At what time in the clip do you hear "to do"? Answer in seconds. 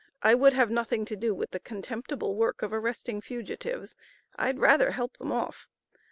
1.05-1.35